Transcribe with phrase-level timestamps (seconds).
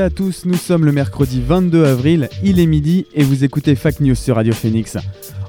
[0.00, 4.00] À tous, nous sommes le mercredi 22 avril, il est midi et vous écoutez Fac
[4.00, 4.96] News sur Radio Phoenix.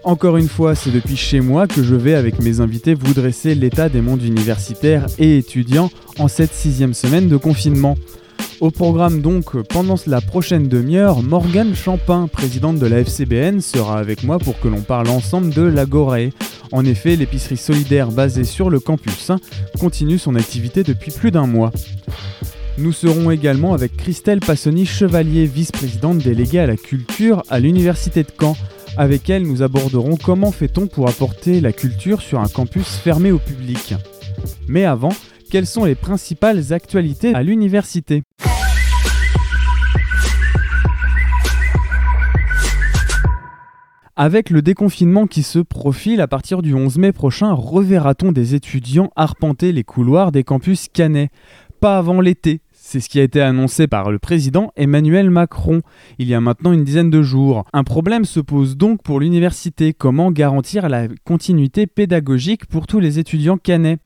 [0.04, 3.55] Encore une fois, c'est depuis chez moi que je vais avec mes invités vous dresser
[3.55, 7.98] l'état des mondes universitaires et étudiants en cette sixième semaine de confinement.
[8.59, 14.23] Au programme donc, pendant la prochaine demi-heure, Morgane Champin, présidente de la FCBN, sera avec
[14.23, 16.30] moi pour que l'on parle ensemble de l'Agorae.
[16.71, 19.32] En effet, l'épicerie solidaire basée sur le campus
[19.80, 21.71] continue son activité depuis plus d'un mois.
[22.77, 28.57] Nous serons également avec Christelle Passoni-Chevalier, vice-présidente déléguée à la culture à l'Université de Caen.
[28.98, 33.40] Avec elle, nous aborderons comment fait-on pour apporter la culture sur un campus fermé au
[33.40, 33.93] public.
[34.67, 35.13] Mais avant,
[35.49, 38.23] quelles sont les principales actualités à l'université?
[44.17, 49.12] Avec le déconfinement qui se profile à partir du 11 mai prochain, reverra-t-on des étudiants
[49.15, 51.29] arpenter les couloirs des campus canais
[51.82, 55.82] Pas avant l'été, c'est ce qui a été annoncé par le président Emmanuel Macron
[56.20, 57.66] il y a maintenant une dizaine de jours.
[57.74, 59.91] Un problème se pose donc pour l'université.
[59.91, 63.98] Comment garantir la continuité pédagogique pour tous les étudiants canais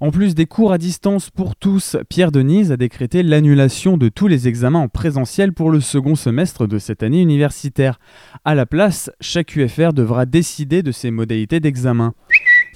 [0.00, 4.26] en plus des cours à distance pour tous, Pierre Denise a décrété l'annulation de tous
[4.26, 8.00] les examens en présentiel pour le second semestre de cette année universitaire.
[8.44, 12.12] À la place, chaque UFR devra décider de ses modalités d'examen.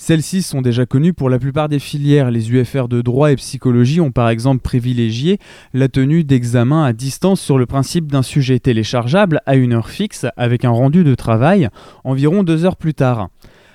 [0.00, 2.30] Celles-ci sont déjà connues pour la plupart des filières.
[2.30, 5.38] Les UFR de droit et psychologie ont par exemple privilégié
[5.74, 10.24] la tenue d'examens à distance sur le principe d'un sujet téléchargeable à une heure fixe
[10.36, 11.68] avec un rendu de travail
[12.04, 13.28] environ deux heures plus tard.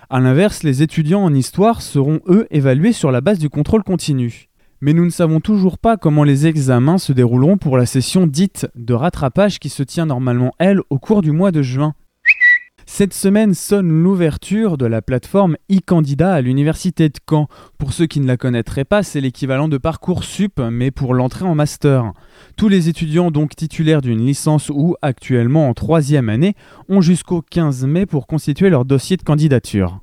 [0.10, 4.48] A l'inverse, les étudiants en histoire seront eux évalués sur la base du contrôle continu.
[4.80, 8.66] Mais nous ne savons toujours pas comment les examens se dérouleront pour la session dite
[8.76, 11.96] de rattrapage qui se tient normalement, elle, au cours du mois de juin.
[12.86, 17.48] Cette semaine sonne l'ouverture de la plateforme e-candidat à l'université de Caen.
[17.78, 21.56] Pour ceux qui ne la connaîtraient pas, c'est l'équivalent de Parcoursup, mais pour l'entrée en
[21.56, 22.12] master.
[22.58, 26.56] Tous les étudiants donc titulaires d'une licence ou actuellement en troisième année
[26.90, 30.00] ont jusqu'au 15 mai pour constituer leur dossier de candidature.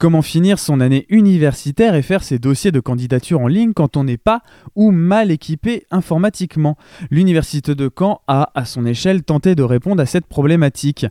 [0.00, 4.04] Comment finir son année universitaire et faire ses dossiers de candidature en ligne quand on
[4.04, 4.40] n'est pas
[4.74, 6.78] ou mal équipé informatiquement?
[7.10, 11.04] L'Université de Caen a, à son échelle, tenté de répondre à cette problématique.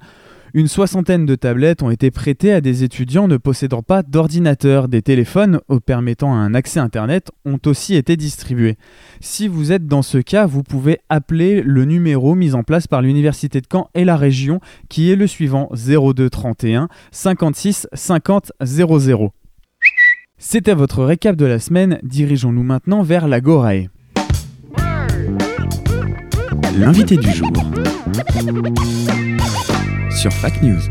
[0.53, 4.87] Une soixantaine de tablettes ont été prêtées à des étudiants ne possédant pas d'ordinateur.
[4.87, 8.77] Des téléphones permettant un accès Internet ont aussi été distribués.
[9.19, 13.01] Si vous êtes dans ce cas, vous pouvez appeler le numéro mis en place par
[13.01, 19.31] l'Université de Caen et la région qui est le suivant 02 31 56 50 00.
[20.37, 23.87] C'était votre récap de la semaine, dirigeons-nous maintenant vers l'Agorae.
[26.77, 27.51] L'invité du jour
[30.19, 30.81] sur Fac News.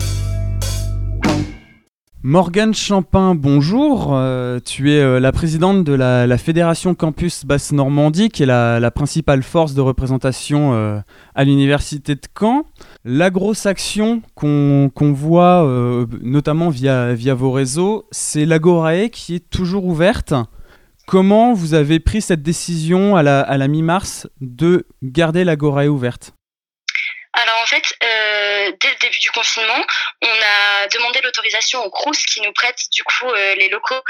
[2.22, 4.14] Morgane Champin, bonjour.
[4.14, 8.80] Euh, tu es euh, la présidente de la, la Fédération Campus Basse-Normandie, qui est la,
[8.80, 10.98] la principale force de représentation euh,
[11.34, 12.64] à l'Université de Caen.
[13.04, 19.50] La grosse action qu'on voit, euh, notamment via, via vos réseaux, c'est l'Agorae qui est
[19.50, 20.32] toujours ouverte.
[21.06, 26.32] Comment vous avez pris cette décision à la, à la mi-mars de garder l'Agorae ouverte?
[27.34, 28.07] Alors en fait, euh,
[28.80, 29.84] dès le début du confinement,
[30.22, 34.02] on a demandé l'autorisation au CRUS qui nous prête du coup euh, les locaux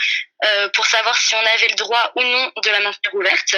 [0.44, 3.56] euh, pour savoir si on avait le droit ou non de la maintenir ouverte.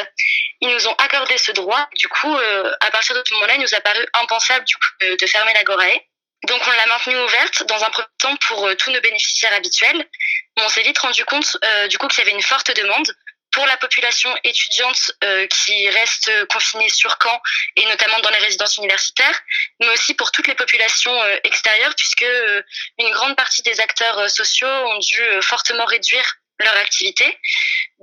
[0.60, 1.89] Ils nous ont accordé ce droit.
[1.97, 4.65] Du coup, euh, à partir de ce moment-là, il nous a paru impensable
[5.00, 6.00] de, fermer l'Agorae.
[6.49, 10.09] Donc on l'a maintenue ouverte dans un premier temps pour tous nos bénéficiaires habituels.
[10.56, 11.59] Mais on s'est vite rendu compte
[11.89, 13.15] du coup qu'il y avait une forte demande
[13.53, 17.41] pour la population étudiante euh, qui reste confinée sur Caen
[17.77, 19.39] et notamment dans les résidences universitaires,
[19.81, 22.63] mais aussi pour toutes les populations euh, extérieures puisque euh,
[22.99, 26.25] une grande partie des acteurs euh, sociaux ont dû euh, fortement réduire
[26.61, 27.25] leur activité.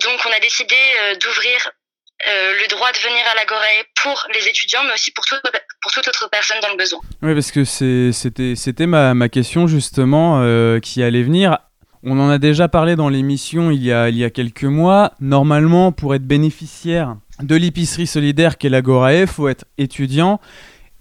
[0.01, 1.71] Donc on a décidé euh, d'ouvrir
[2.27, 5.35] euh, le droit de venir à l'Agorae pour les étudiants, mais aussi pour, tout-
[5.81, 6.99] pour toute autre personne dans le besoin.
[7.21, 11.59] Oui, parce que c'était ma, question justement euh, qui allait venir.
[12.03, 15.13] On en a déjà parlé dans l'émission il, y a- il y a quelques mois.
[15.19, 20.39] Normalement, pour être bénéficiaire de l'épicerie solidaire qu'est l'Agorae, il faut être étudiant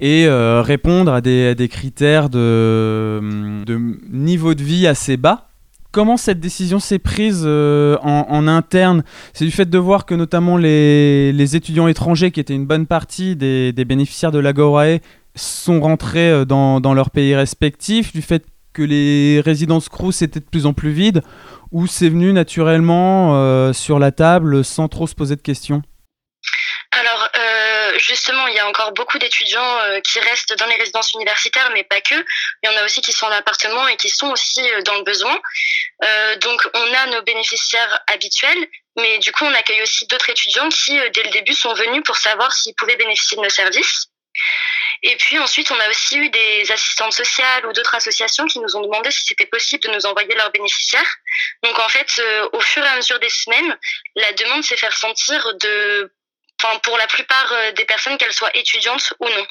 [0.01, 3.21] et euh, répondre à des, critères de,
[4.11, 5.49] niveau de vie assez bas.
[5.91, 9.03] comment cette décision s'est prise euh, en, interne?
[9.33, 13.37] C'est du fait de voir que notamment les, étudiants étrangers, qui étaient une bonne partie
[13.37, 14.99] des, bénéficiaires de l'Agorae,
[15.35, 18.45] sont rentrés euh, dans, dans leur pays respectif, du fait
[18.77, 21.23] que les résidences Crous étaient de plus en plus vides,
[21.73, 25.83] ou c'est venu naturellement euh, sur la table sans trop se poser de questions?
[26.93, 31.15] Alors, euh, justement, il y a encore beaucoup d'étudiants euh, qui restent dans les résidences
[31.15, 32.15] universitaires, mais pas que.
[32.63, 35.05] Il y en a aussi qui sont en appartement et qui sont aussi dans le
[35.05, 35.37] besoin.
[36.43, 38.69] Donc, on a nos bénéficiaires habituels,
[38.99, 42.17] mais du coup, on accueille aussi d'autres étudiants qui, dès le début, sont venus pour
[42.17, 44.09] savoir s'ils pouvaient bénéficier de nos services.
[45.03, 48.77] Et puis ensuite, on a aussi eu des assistantes sociales ou d'autres associations qui nous
[48.77, 51.17] ont demandé si c'était possible de nous envoyer leurs bénéficiaires.
[51.63, 53.77] Donc en fait, euh, au fur et à mesure des semaines,
[54.17, 56.13] la demande s'est fait ressentir de,
[56.63, 59.47] enfin pour la plupart euh, des personnes, qu'elles soient étudiantes ou non.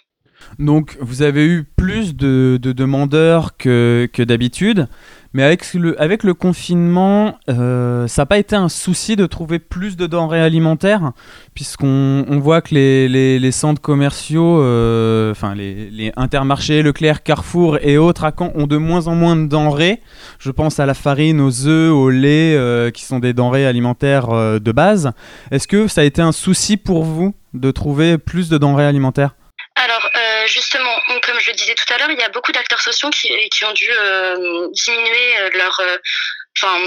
[0.60, 4.88] Donc vous avez eu plus de, de demandeurs que, d'habitude,
[5.34, 9.60] mais avec le, avec le confinement, euh, ça n'a pas été un souci de trouver
[9.60, 11.12] plus de denrées alimentaires,
[11.56, 18.25] puisqu'on on voit que les, centres commerciaux, euh, les, les intermarchés, Leclerc, Carrefour et autres
[18.25, 20.02] à Caen ont de moins en moins de denrées.
[20.38, 24.30] Je pense à la farine, aux œufs, au lait, euh, qui sont des denrées alimentaires
[24.31, 25.12] euh, de base.
[25.50, 29.31] Est-ce que ça a été un souci pour vous de trouver plus de denrées alimentaires?
[29.78, 30.10] Alors
[30.48, 33.30] justement, comme je le disais tout à l'heure, il y a beaucoup d'acteurs sociaux qui,
[33.66, 33.90] ont dû
[34.72, 35.81] diminuer leur,
[36.57, 36.80] enfin,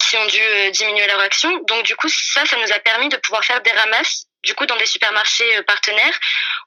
[0.00, 1.50] qui ont dû euh, diminuer leur action.
[1.68, 4.26] Donc du coup, ça, ça nous a permis de pouvoir faire des ramasses.
[4.42, 6.18] Du coup, dans des supermarchés euh, partenaires,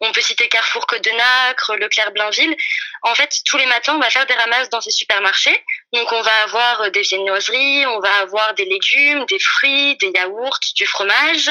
[0.01, 2.55] on peut citer Carrefour Côte de Nacre, Leclerc Blainville.
[3.03, 5.63] En fait, tous les matins, on va faire des ramasses dans ces supermarchés.
[5.93, 10.11] Donc, on va avoir euh, des viennoiseries, on va avoir des légumes, des fruits, des
[10.13, 11.49] yaourts, du fromage,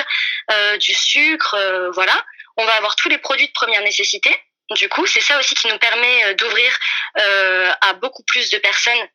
[0.50, 2.22] euh, du sucre, euh, voilà.
[2.58, 4.34] On va avoir tous les produits de première nécessité.
[4.72, 6.70] Du coup, c'est ça aussi qui nous permet d'ouvrir
[7.18, 9.08] euh, à beaucoup plus de personnes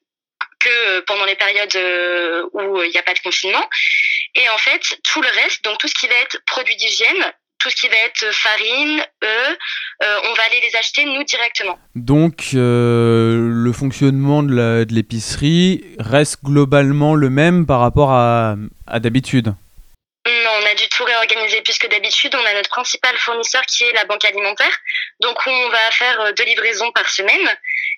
[0.64, 3.66] que euh, pendant les périodes euh, où il n'y a pas de confinement.
[4.36, 7.24] Et en fait, tout le reste, donc tout ce qui va être produits d'hygiène,
[7.60, 9.58] tout ce qui va être farine, œufs,
[10.04, 11.80] euh, on va aller les acheter nous directement.
[11.96, 13.38] Donc euh,
[13.68, 18.56] le fonctionnement de la- de l'épicerie reste globalement le même par rapport à,
[18.88, 19.54] à d'habitude?
[20.26, 23.94] Non, on a dû tout réorganiser puisque d'habitude, on a notre principal fournisseur qui est
[23.94, 24.76] la banque alimentaire.
[25.20, 27.46] Donc, on va faire euh, deux livraisons par semaine.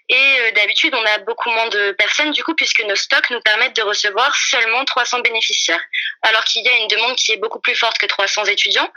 [0.07, 3.42] Et euh, d'habitude, on a beaucoup moins de personnes du coup puisque nos stocks nous
[3.42, 5.81] permettent de recevoir seulement 300 bénéficiaires.
[6.22, 8.92] Alors qu'il y a une demande qui est beaucoup plus forte que 300 étudiants.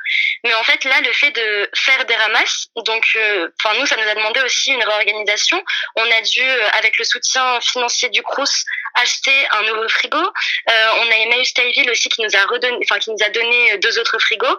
[0.45, 3.97] Mais en fait, là, le fait de faire des ramasses, donc, euh, enfin, nous, ça
[3.97, 5.63] nous a demandé aussi une réorganisation.
[5.97, 10.19] On a dû, euh, avec le soutien financier du Crous, acheter un nouveau frigo.
[10.19, 13.73] Euh, on a Emmaüs Tailleville aussi qui nous a redonné, enfin qui nous a donné
[13.73, 14.57] euh, deux autres frigos.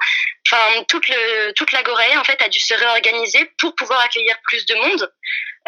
[0.47, 4.65] Enfin toute le toute l'Agorae en fait a dû se réorganiser pour pouvoir accueillir plus
[4.65, 5.11] de monde.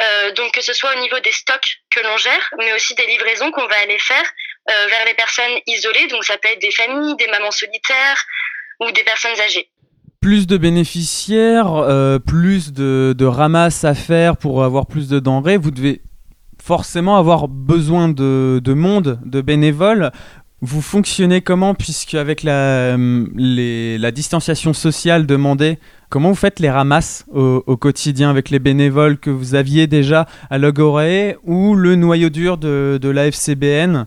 [0.02, 3.06] Euh, donc que ce soit au niveau des stocks que l'on gère, mais aussi des
[3.06, 4.24] livraisons qu'on va aller faire
[4.68, 6.08] vers les personnes isolées.
[6.08, 8.24] Donc ça peut être des familles, des mamans solitaires
[8.80, 9.70] ou des personnes âgées.
[10.22, 11.84] Plus de bénéficiaires,
[12.26, 16.02] plus de, de ramasses à faire pour avoir plus de denrées, vous devez
[16.62, 20.12] forcément avoir besoin de, de monde, de bénévoles.
[20.62, 25.80] Vous fonctionnez comment puisque avec la, euh, la distanciation sociale demandée,
[26.12, 30.60] comment vous faites les ramasses au, quotidien avec les bénévoles que vous aviez déjà à
[30.60, 34.06] Logorae ou le noyau dur de, de la FCBN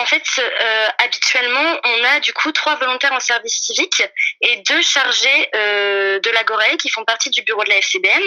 [0.00, 4.04] En fait, euh, habituellement, on a du coup trois volontaires en service civique
[4.42, 8.22] et deux chargés euh, de l'Agorae qui font partie du bureau de la FCBN.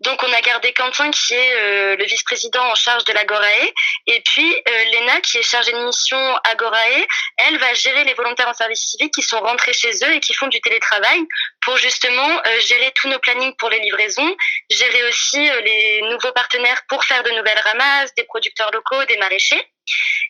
[0.00, 3.66] Donc, on a gardé Quentin qui est euh, le vice-président en charge de l'Agorae
[4.06, 7.04] et puis euh, Léna qui est chargée de mission Agorae.
[7.36, 10.34] Elle va gérer les volontaires en service civique qui sont rentrés chez eux et qui
[10.34, 11.20] font du télétravail
[11.62, 14.36] pour justement euh, gérer tous nos plannings pour les livraisons,
[14.70, 19.16] gérer aussi euh, les nouveaux partenaires pour faire de nouvelles ramasses, des producteurs locaux, des
[19.16, 19.62] maraîchers.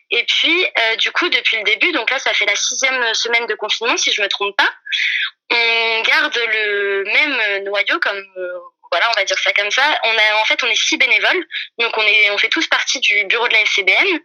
[0.09, 0.65] Et puis,
[0.97, 4.11] du coup, depuis le début, donc là, ça fait la sixième semaine de confinement, si
[4.11, 4.69] je me trompe pas,
[5.51, 8.23] on garde le même noyau, comme
[8.91, 9.83] voilà, on va dire ça comme ça.
[10.03, 11.45] On a, en fait, on est six bénévoles,
[11.79, 14.19] donc on est, on fait tous partie du bureau de la FCBN,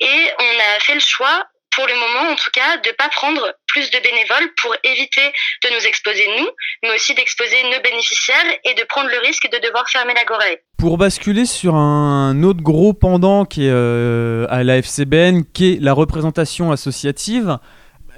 [0.00, 1.44] et on a fait le choix,
[1.78, 5.74] pour le moment en tout cas, de pas prendre plus de bénévoles pour éviter de
[5.74, 6.48] nous exposer nous,
[6.82, 10.56] mais aussi d'exposer nos bénéficiaires et de prendre le risque de devoir fermer la Gorae.
[10.78, 15.80] Pour basculer sur un autre gros pendant qui est euh, à la FCBN, qui est
[15.80, 17.58] la représentation associative,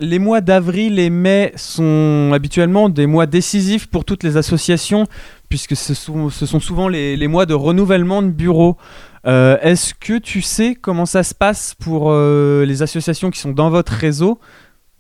[0.01, 5.07] les mois d'avril et mai sont habituellement des mois décisifs pour toutes les associations,
[5.51, 8.79] puisque ce sont, souvent les, mois de renouvellement de bureaux.
[9.27, 13.51] Euh, Est-ce que tu sais comment ça se passe pour euh, les associations qui sont
[13.51, 14.41] dans votre réseau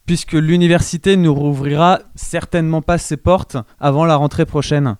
[0.07, 4.97] puisque l'université ne rouvrira certainement pas ses portes avant la rentrée prochaine?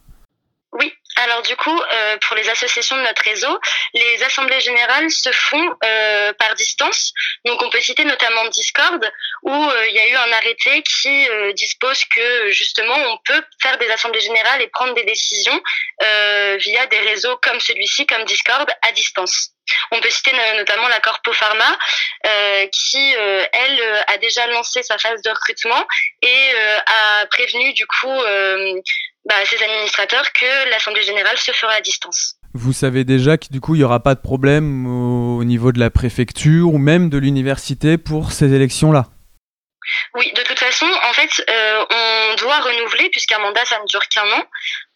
[0.79, 0.93] Oui,
[1.23, 1.77] alors du coup,
[2.11, 3.59] euh, pour les associations de notre réseau,
[3.95, 7.13] les assemblées générales se font euh, par distance.
[7.45, 9.03] Donc on peut citer notamment Discord,
[9.43, 13.79] où euh, il y a eu un arrêté qui dispose que justement on peut faire
[13.79, 15.61] des assemblées générales et prendre des décisions
[16.01, 19.51] via des réseaux comme celui-ci, comme Discord, à distance.
[19.93, 21.79] On peut citer no- notamment la Corpo Pharma,
[22.73, 23.13] qui,
[23.53, 25.87] elle, a déjà lancé sa phase de recrutement
[26.23, 26.53] et
[26.87, 28.23] a prévenu du coup
[29.31, 32.35] bah, ses administrateurs que l'Assemblée générale se fera à distance.
[32.53, 35.71] Vous savez déjà que du coup, il n'y aura pas de problème au, au niveau
[35.71, 39.07] de la préfecture ou même de l'université pour ces élections-là.
[40.15, 44.07] Oui, de toute façon, en fait, euh, on doit renouveler puisqu'un mandat, ça ne dure
[44.09, 44.45] qu'un an.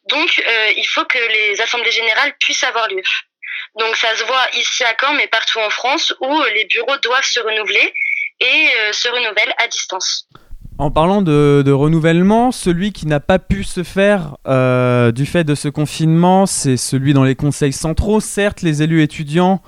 [0.08, 3.02] Donc, euh, il faut que les assemblées générales puissent avoir lieu.
[3.76, 7.24] Donc, ça se voit ici à Caen, mais partout en France, où les bureaux doivent
[7.24, 7.94] se renouveler
[8.40, 10.26] et euh, se renouvellent à distance.
[10.76, 15.54] En parlant de, renouvellement, celui qui n'a pas pu se faire euh, du fait de
[15.54, 18.18] ce confinement, c'est celui dans les conseils centraux.
[18.18, 19.62] Certes, les élus étudiants,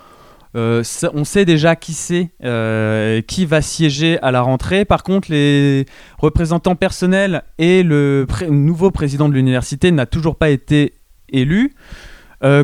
[0.57, 0.83] euh,
[1.15, 4.85] on sait déjà qui c'est, euh, qui va siéger à la rentrée.
[4.85, 5.87] Par contre, les
[6.19, 10.95] représentants personnels et le nouveau président de l'université n'a toujours pas été
[11.29, 11.73] élu.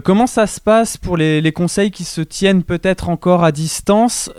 [0.04, 4.30] Comment ça se passe pour les, conseils qui se tiennent peut-être encore à distance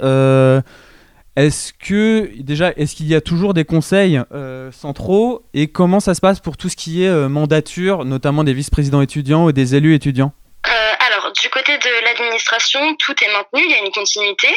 [1.35, 6.13] est-ce que déjà, est-ce qu'il y a toujours des conseils euh, centraux et comment ça
[6.13, 9.73] se passe pour tout ce qui est euh, mandature, notamment des vice-présidents étudiants ou des
[9.73, 10.31] élus étudiants?
[10.67, 14.47] Euh, alors, du côté de l'administration, tout est maintenu, il y a une continuité.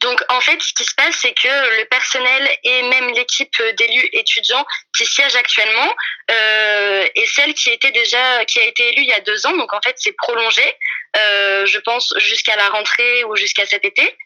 [0.00, 4.08] Donc, en fait, ce qui se passe, c'est que le personnel et même l'équipe d'élus
[4.14, 4.64] étudiants
[4.96, 5.94] qui siègent actuellement
[6.30, 9.56] euh, est celle qui était déjà, qui a été élue il y a deux ans.
[9.56, 10.64] Donc, en fait, c'est prolongé,
[11.14, 14.16] je pense, jusqu'à la rentrée ou jusqu'à cet été.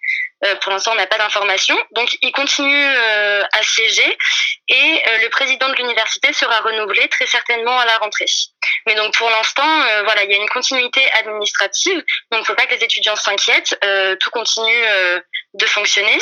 [0.45, 1.77] Euh, pour l'instant, on n'a pas d'informations.
[1.93, 4.19] Donc, il continue euh, à siéger
[4.69, 4.75] et
[5.09, 8.27] euh, le président de l'université sera renouvelé très certainement à la rentrée.
[8.87, 9.67] Mais donc pour l'instant,
[10.05, 13.79] voilà, il y a une continuité administrative, donc faut pas que les étudiants s'inquiètent.
[14.21, 14.85] Tout continue
[15.55, 16.19] de fonctionner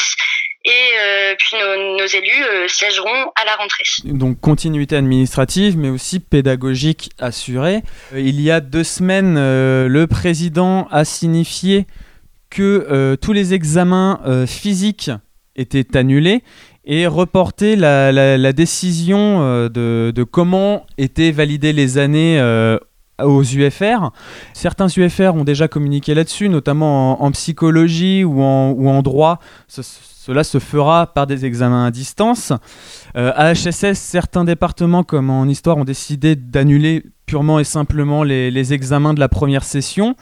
[0.64, 3.84] et puis nos, élus euh, siégeront à la rentrée.
[4.04, 7.82] Donc continuité administrative, mais aussi pédagogique assurée.
[8.14, 11.86] Il y a deux semaines, le président a signifié
[12.54, 15.10] que euh, tous les examens euh, physiques
[15.56, 16.44] étaient annulés
[16.84, 22.40] et reporté la, décision euh, de, comment étaient validées les années
[23.22, 24.10] aux UFR.
[24.52, 29.40] Certains UFR ont déjà communiqué là-dessus, notamment en, psychologie ou en, droit.
[29.66, 32.52] Ce- cela se fera par des examens à distance.
[33.14, 38.72] Euh, à HSS, certains départements, comme en histoire, ont décidé d'annuler purement et simplement les
[38.72, 40.16] examens de la première session.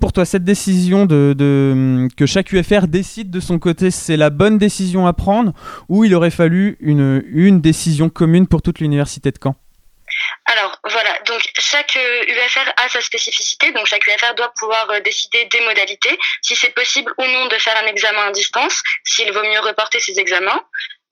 [0.00, 5.06] Pour toi, cette décision que chaque UFR décide de son côté, c'est la bonne décision
[5.06, 5.52] à prendre
[5.88, 9.56] ou il aurait fallu une, une décision commune pour toute l'université de Caen?
[10.46, 15.00] Alors voilà, donc chaque euh, UFR a sa spécificité, donc chaque UFR doit pouvoir euh,
[15.00, 19.30] décider des modalités, si c'est possible ou non de faire un examen à distance, s'il
[19.32, 20.60] vaut mieux reporter ces examens.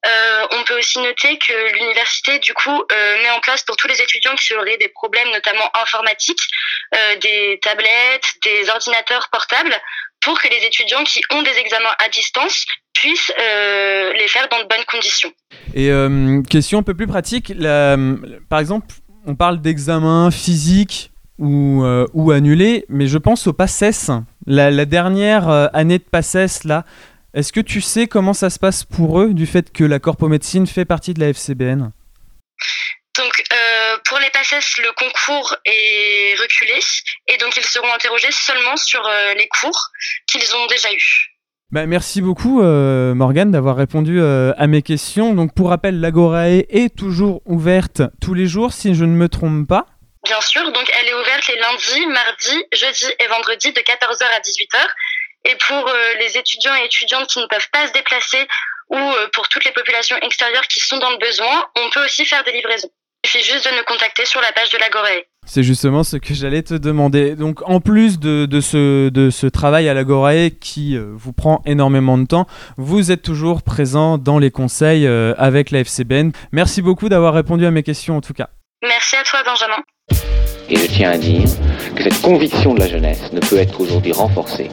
[0.06, 3.88] Euh, on peut aussi noter que l'université, du coup, euh, met en place pour tous
[3.88, 6.42] les étudiants qui auraient des problèmes, notamment informatiques,
[6.94, 9.74] euh, des tablettes, des ordinateurs portables,
[10.20, 14.64] pour que les étudiants qui ont des examens à distance puissent les faire dans de
[14.64, 15.30] bonnes conditions.
[15.74, 15.90] Et
[16.48, 17.52] question un peu plus pratique,
[18.48, 18.86] par exemple,
[19.26, 21.84] on parle d'examens physiques ou,
[22.14, 24.10] ou annulés, mais je pense au PACES,
[24.46, 26.84] la, la dernière année de PACES là.
[27.34, 30.66] Est-ce que tu sais comment ça se passe pour eux du fait que la corpomédecine
[30.66, 31.92] fait partie de la FCBN
[33.18, 36.78] Donc, euh, pour les PACES, le concours est reculé
[37.28, 39.90] et donc ils seront interrogés seulement sur euh, les cours
[40.26, 41.36] qu'ils ont déjà eus.
[41.72, 45.34] Bah, merci beaucoup euh, Morgane d'avoir répondu euh, à mes questions.
[45.34, 49.66] Donc pour rappel, l'Agorae est toujours ouverte tous les jours si je ne me trompe
[49.66, 49.86] pas.
[50.24, 54.40] Bien sûr, donc elle est ouverte les lundis, mardis, jeudis et vendredis de 14h à
[54.40, 54.78] 18h.
[55.48, 58.46] Et pour euh, les étudiants et étudiantes qui ne peuvent pas se déplacer
[58.90, 62.24] ou euh, pour toutes les populations extérieures qui sont dans le besoin, on peut aussi
[62.24, 62.90] faire des livraisons.
[63.24, 65.24] Il suffit juste de nous contacter sur la page de l'Agorae.
[65.46, 67.34] C'est justement ce que j'allais te demander.
[67.34, 71.62] Donc en plus de, de ce, de ce travail à l'Agorae qui euh, vous prend
[71.66, 76.32] énormément de temps, vous êtes toujours présent dans les conseils euh, avec la FCBN.
[76.52, 78.48] Merci beaucoup d'avoir répondu à mes questions en tout cas.
[78.82, 79.82] Merci à toi, Benjamin.
[80.68, 81.48] Et je tiens à dire
[81.94, 84.68] que cette conviction de la jeunesse ne peut être aujourd'hui renforcée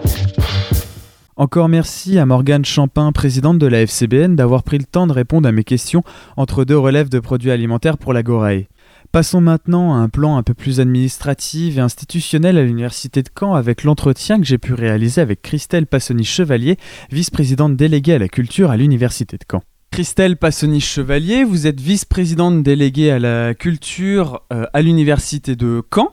[1.36, 5.50] Encore merci à Morgane Champin, présidente de la FCBN, d'avoir pris le temps de répondre
[5.50, 6.04] à mes questions
[6.38, 8.68] entre deux relèves de produits alimentaires pour l'Agorae.
[9.12, 13.56] Passons maintenant à un plan un peu plus administratif et institutionnel à l'Université de Caen
[13.56, 16.78] avec l'entretien que j'ai pu réaliser avec Christelle Passoni-Chevalier,
[17.12, 19.64] vice-présidente déléguée à la culture à l'Université de Caen.
[19.92, 26.12] Christelle Passoni-Chevalier, vous êtes vice-présidente déléguée à la culture euh, à l'Université de Caen.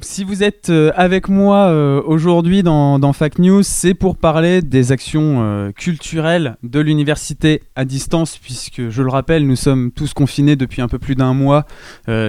[0.00, 4.92] Si vous êtes euh, avec moi euh, aujourd'hui dans, dans News, c'est pour parler des
[4.92, 10.54] actions euh, culturelles de l'université à distance, puisque je le rappelle, nous sommes tous confinés
[10.54, 11.66] depuis un peu plus d'un mois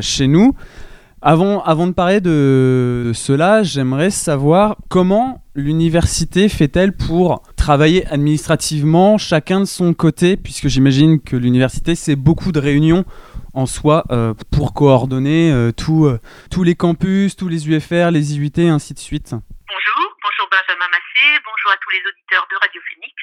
[0.02, 0.56] chez nous.
[1.22, 9.60] Avant, avant de parler de cela, j'aimerais savoir comment l'université fait-elle pour travailler administrativement chacun
[9.60, 13.04] de son côté, puisque j'imagine que l'université, c'est beaucoup de réunions
[13.54, 16.20] en soi euh, pour coordonner euh, euh,
[16.52, 19.32] tous les campus, tous les UFR, les IUT, ainsi de suite.
[19.32, 23.19] Bonjour, bonjour Benjamin Massé, bonjour à tous les auditeurs de Radio Phoenix.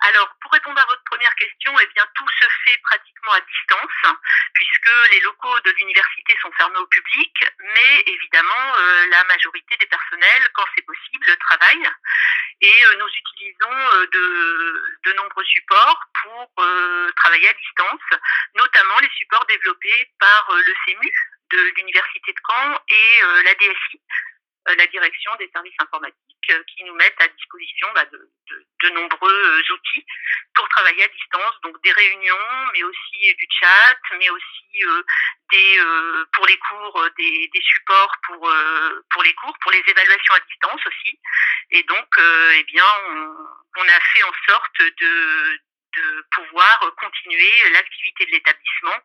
[0.00, 4.14] Alors, pour répondre à votre première question, eh bien, tout se fait pratiquement à distance,
[4.54, 9.86] puisque les locaux de l'université sont fermés au public, mais évidemment, euh, la majorité des
[9.86, 11.90] personnels, quand c'est possible, travaillent.
[12.60, 14.06] Et euh, nous utilisons euh,
[15.04, 16.64] de, nombreux supports pour
[17.16, 18.20] travailler à distance,
[18.54, 21.12] notamment les supports développés par le CEMU
[21.50, 24.00] de l'université de Caen et la DSI,
[24.76, 29.74] la direction des services informatiques, euh, qui nous mettent à disposition bah, de, nombreux euh,
[29.74, 30.04] outils
[30.54, 35.02] pour travailler à distance, donc des réunions, mais aussi du chat, mais aussi euh,
[35.50, 39.82] des euh, pour les cours euh, des, supports pour euh, pour les cours, pour les
[39.86, 41.18] évaluations à distance aussi.
[41.70, 42.84] Et donc, euh, eh bien,
[43.76, 45.60] on, a fait en sorte de
[46.30, 48.98] pouvoir continuer l'activité de l'établissement,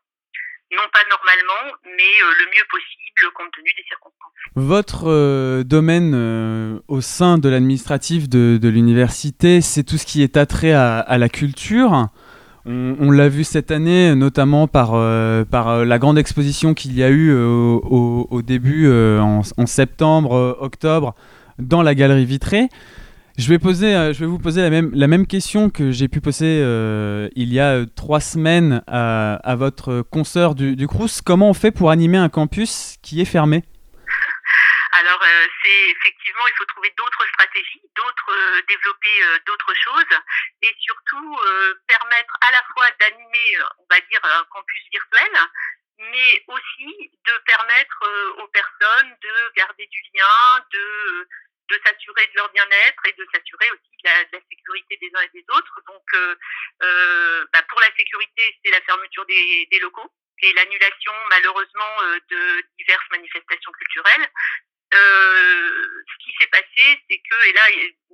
[0.76, 4.32] non pas normalement, mais euh, le mieux possible compte tenu des circonstances.
[4.56, 10.38] Votre euh, domaine euh, au sein de l'administratif de, l'université, c'est tout ce qui est
[10.38, 12.10] attrait à, la culture.
[12.66, 14.92] On, l'a vu cette année, notamment par,
[15.48, 21.14] par la grande exposition qu'il y a eu au, début, en, en septembre, octobre,
[21.60, 22.70] dans la galerie vitrée.
[23.36, 26.08] Je vais, poser, euh, je vais vous poser la même, la même question que j'ai
[26.08, 31.24] pu poser euh, il y a euh, trois semaines à, votre consoeur du, du Crous.
[31.26, 33.64] Comment on fait pour animer un campus qui est fermé?
[35.02, 35.20] Alors,
[35.66, 37.82] c'est effectivement, il faut trouver d'autres stratégies,
[38.70, 39.16] développer
[39.48, 40.14] d'autres choses,
[40.62, 41.36] et surtout
[41.88, 43.50] permettre à la fois d'animer,
[43.80, 45.34] on va dire, un campus virtuel,
[45.98, 47.98] mais aussi de permettre
[48.44, 51.28] aux personnes de garder du lien, de
[51.74, 55.32] de s'assurer de leur bien-être et de s'assurer aussi de la, sécurité des uns et
[55.34, 55.82] des autres.
[55.88, 56.36] Donc, euh,
[56.84, 62.64] euh, bah, pour la sécurité, c'est la fermeture des, locaux et l'annulation, malheureusement, euh, de
[62.78, 64.30] diverses manifestations culturelles.
[64.94, 67.62] Ce qui s'est passé, c'est que, et là,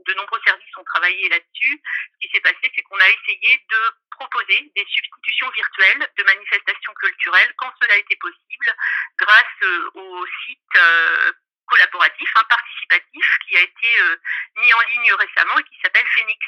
[0.05, 1.81] de nombreux services ont travaillé là-dessus,
[2.13, 3.77] ce qui s'est passé, c'est qu'on a essayé de
[4.11, 8.75] proposer des substitutions virtuelles de manifestations culturelles quand cela était possible,
[9.17, 11.31] grâce euh, au site euh,
[11.69, 14.15] collaboratif, hein, participatif, qui a été euh,
[14.61, 16.41] mis en ligne récemment et qui s'appelle Phoenix.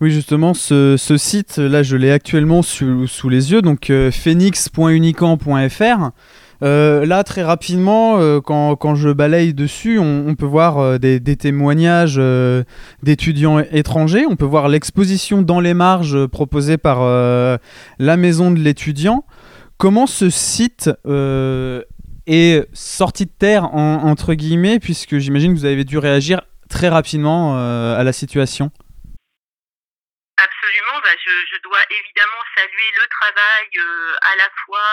[0.00, 6.10] Oui, justement, ce, site, là, je l'ai actuellement sous, les yeux, donc euh, phoenix.unicamp.fr.
[6.62, 12.20] Euh, là, très rapidement, euh, quand, je balaye dessus, on, peut voir des, des témoignages
[13.02, 14.24] d'étudiants étrangers.
[14.28, 17.00] On peut voir l'exposition dans les marges proposée par
[17.98, 19.24] la maison de l'étudiant.
[19.78, 20.90] Comment ce site
[22.30, 26.88] est sorti de terre, en- entre guillemets, puisque j'imagine que vous avez dû réagir très
[26.88, 28.70] rapidement euh, à la situation.
[30.38, 34.88] Absolument, bah, je, dois évidemment saluer le travail euh, à la fois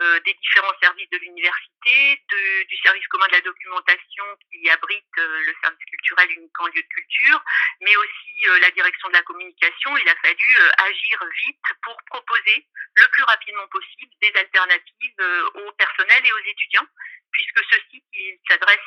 [0.00, 5.40] euh, des différents services de l'université, du service commun de la documentation qui abrite euh,
[5.44, 7.42] le service culturel unique en lieu de culture,
[7.80, 9.96] mais aussi euh, la direction de la communication.
[9.98, 15.20] Il a fallu euh, agir vite pour proposer le plus rapidement possible des alternatives
[15.54, 16.86] au personnel et aux étudiants,
[17.32, 18.04] puisque ce site
[18.48, 18.78] s'adresse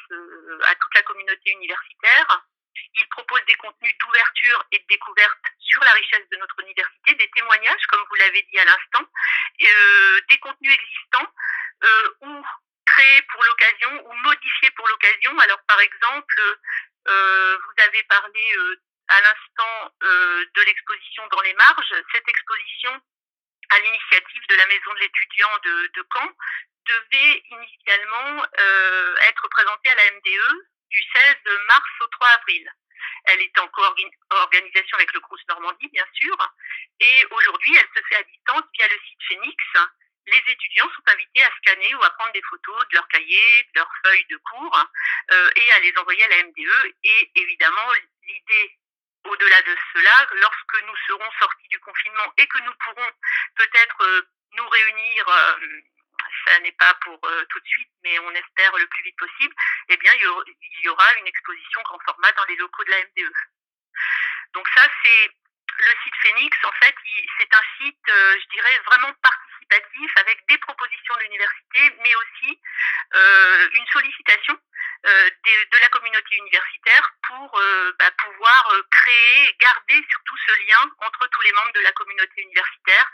[0.64, 2.46] à toute la communauté universitaire.
[2.96, 7.30] Il propose des contenus d'ouverture et de découverte sur la richesse de notre université, des
[7.32, 9.06] témoignages, comme vous l'avez dit à l'instant,
[10.30, 11.34] des contenus existants
[11.84, 12.44] euh, ou
[13.32, 15.38] pour l'occasion ou modifiés pour l'occasion.
[15.40, 16.58] Alors, par exemple,
[17.08, 21.94] euh, vous avez parlé euh, à l'instant euh, de l'exposition dans les marges.
[22.14, 22.92] Cette exposition,
[23.70, 26.30] à l'initiative de la maison de l'étudiant de, Caen,
[26.86, 28.46] devait initialement
[29.30, 31.36] être présentée à la MDE du 16
[31.68, 32.72] mars au 3 avril.
[33.26, 36.38] Elle est en co-organisation avec le Crous Normandie, bien sûr,
[37.02, 39.64] et aujourd'hui, elle se fait à distance via le site Phoenix.
[40.28, 43.80] Les étudiants sont invités à scanner ou à prendre des photos de leurs cahiers, de
[43.80, 44.86] leurs feuilles de cours,
[45.32, 46.94] euh, et à les envoyer à la MDE.
[47.04, 48.78] Et évidemment, l'idée
[49.26, 53.12] au-delà de cela, lorsque nous serons sortis du confinement et que nous pourrons
[53.56, 54.22] peut-être euh,
[54.54, 55.82] nous réunir euh,
[56.46, 59.54] ça n'est pas pour euh, tout de suite, mais on espère le plus vite possible,
[59.90, 63.34] eh bien, il y, aura, une exposition grand format dans les locaux de la MDE.
[64.54, 65.32] Donc ça, c'est
[65.78, 66.58] le site Phoenix.
[66.64, 66.96] En fait,
[67.40, 72.62] c'est un site, euh, je dirais, vraiment participatif avec des propositions de l'université, mais aussi
[73.16, 74.58] euh, une sollicitation
[75.06, 75.30] euh,
[75.72, 77.62] de, la communauté universitaire pour
[78.00, 83.12] bah, pouvoir créer garder surtout ce lien entre tous les membres de la communauté universitaire,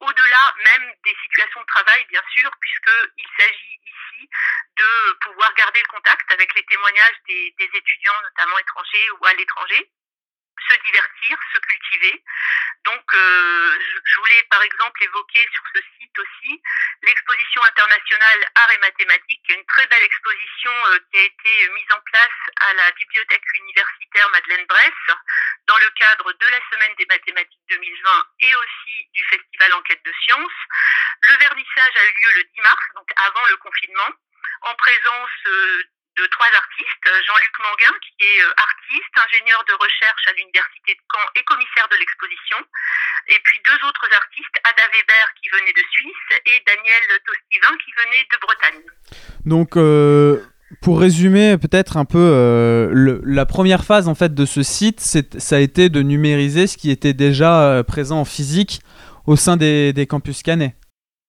[0.00, 4.28] au-delà même des situations de travail, bien sûr, puisqu'il s'agit ici
[4.76, 9.90] de pouvoir garder le contact avec les témoignages des étudiants, notamment étrangers ou à l'étranger
[10.68, 12.22] se divertir, se cultiver.
[12.84, 16.62] Donc, euh, je voulais par exemple évoquer sur ce site aussi
[17.02, 22.00] l'exposition internationale Arts et Mathématiques, une très belle exposition euh, qui a été mise en
[22.00, 25.16] place à la bibliothèque universitaire Madeleine Bresse
[25.66, 30.12] dans le cadre de la Semaine des mathématiques 2020 et aussi du Festival Enquête de
[30.24, 30.60] sciences.
[31.22, 34.12] Le vernissage a eu lieu le 10 mars, donc avant le confinement,
[34.62, 35.82] en présence euh,
[36.16, 41.26] de trois artistes, Jean-Luc Manguin, qui est artiste, ingénieur de recherche à l'Université de Caen
[41.34, 42.58] et commissaire de l'exposition,
[43.28, 47.92] et puis deux autres artistes, Ada Weber qui venait de Suisse et Daniel Tostivin qui
[47.96, 48.82] venait de Bretagne.
[49.44, 50.40] Donc, euh,
[50.82, 55.56] pour résumer peut-être un peu euh, la première phase en fait de ce site, ça
[55.56, 58.80] a été de numériser ce qui était déjà euh, présent en physique
[59.26, 60.74] au sein des, campus canets.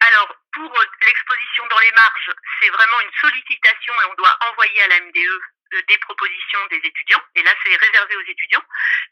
[0.02, 0.72] Alors, pour
[1.06, 5.42] l'exposition dans les marges, c'est vraiment une sollicitation et on doit envoyer à la MDE
[5.88, 8.64] des propositions des étudiants, et là c'est réservé aux étudiants.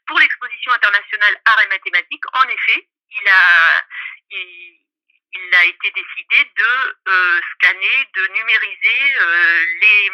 [0.06, 3.84] Pour l'exposition internationale Arts et Mathématiques, en effet, il a,
[4.30, 10.10] il a été décidé de euh, scanner, de numériser euh, les,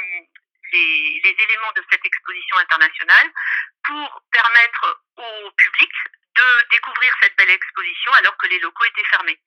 [0.72, 3.30] les, les, éléments de cette exposition internationale
[3.84, 5.90] pour permettre au public
[6.40, 9.38] de découvrir cette belle exposition alors que les locaux étaient fermés.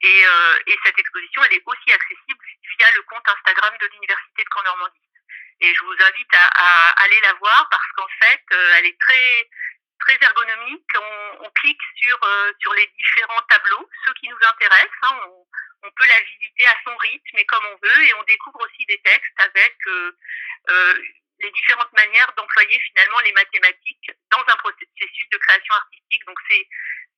[0.00, 2.44] Et, euh, et cette exposition, elle est aussi accessible
[2.78, 5.08] via le compte Instagram de l'Université de Caen-Normandie.
[5.60, 9.48] Et je vous invite à, aller la voir parce qu'en fait, euh, elle est très
[10.00, 10.90] très ergonomique.
[11.40, 15.02] On, clique sur euh, sur les différents tableaux, ceux qui nous intéressent.
[15.02, 15.20] Hein,
[15.84, 18.86] on, peut la visiter à son rythme et comme on veut, et on découvre aussi
[18.86, 19.76] des textes avec
[21.42, 26.24] les différentes manières d'employer finalement les mathématiques dans un processus de création artistique.
[26.26, 26.66] Donc c'est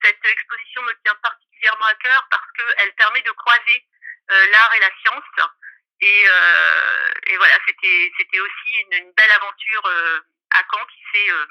[0.02, 3.86] cette exposition me tient particulièrement à cœur parce qu'elle permet de croiser
[4.28, 5.24] l'art et la science
[6.00, 11.30] et, euh, et voilà, c'était c'était aussi une, belle aventure euh, à Caen qui s'est
[11.30, 11.46] euh,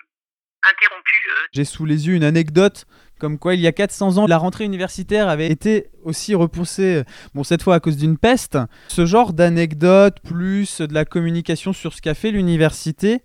[0.69, 1.29] interrompue.
[1.53, 2.85] J'ai sous les yeux une anecdote
[3.23, 7.45] comme quoi il y a 400 ans, la rentrée universitaire avait été aussi repoussée, bon
[7.45, 8.57] cette fois à cause d'une peste.
[8.89, 13.21] Ce genre d'anecdote, plus de la communication sur ce qu'a fait l'université,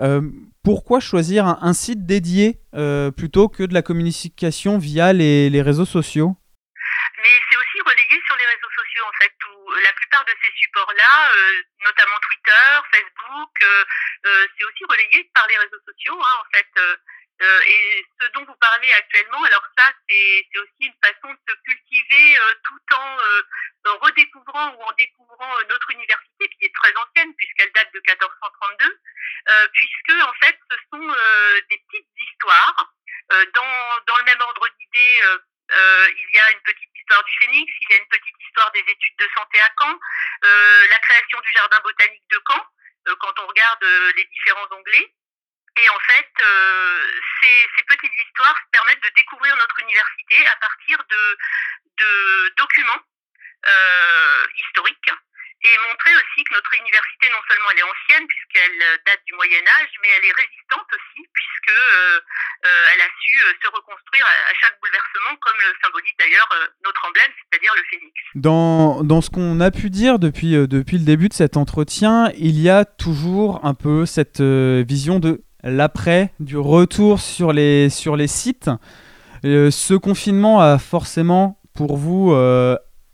[0.00, 0.20] euh,
[0.64, 6.34] pourquoi choisir un, site dédié euh, plutôt que de la communication via les, réseaux sociaux?
[7.22, 10.50] Mais c'est aussi relayé sur les réseaux sociaux en fait, où la plupart de ces
[10.58, 11.52] supports-là, euh,
[11.86, 13.84] notamment Twitter, Facebook, euh,
[14.26, 16.66] euh, c'est aussi relayé par les réseaux sociaux hein, en fait.
[17.40, 22.38] Et ce dont vous parlez actuellement, alors ça, c'est aussi une façon de se cultiver
[22.64, 28.00] tout en redécouvrant ou en découvrant notre université qui est très ancienne puisqu'elle date de
[28.06, 29.00] 1432,
[29.72, 31.06] puisque en fait, ce sont
[31.70, 32.92] des petites histoires
[33.30, 35.20] dans, dans le même ordre d'idées.
[35.72, 38.80] il y a une petite histoire du phénix, il y a une petite histoire des
[38.80, 39.98] études de santé à Caen,
[40.44, 42.64] euh, la création du jardin botanique de Caen,
[43.08, 45.14] euh, quand on regarde euh, les différents onglets.
[45.76, 46.30] Et en fait,
[47.40, 51.36] ces, ces, petites histoires permettent de découvrir notre université à partir de,
[52.56, 53.02] documents
[54.56, 55.12] historiques
[55.62, 59.60] et montrer aussi que notre université, non seulement elle est ancienne, puisqu'elle date du Moyen
[59.60, 62.20] Âge, mais elle est résistante aussi, puisque euh,
[62.64, 66.48] euh, elle a su euh, se reconstruire à, à, chaque bouleversement, comme le symbolise d'ailleurs
[66.84, 68.14] notre emblème, c'est-à-dire le phénix.
[68.34, 72.58] Dans, dans ce qu'on a pu dire depuis, depuis le début de cet entretien, il
[72.58, 78.26] y a toujours un peu cette vision de l'après, du retour sur les, sur les
[78.26, 78.70] sites.
[79.42, 82.34] ce confinement a forcément, pour vous,